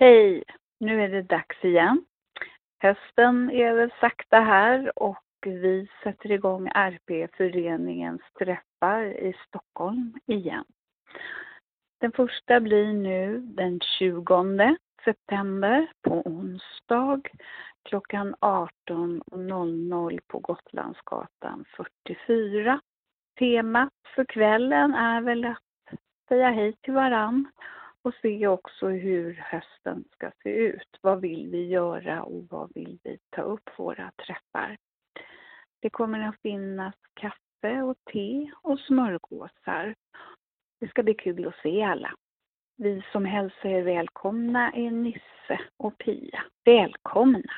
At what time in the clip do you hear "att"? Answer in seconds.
25.44-25.98, 36.28-36.40, 41.48-41.62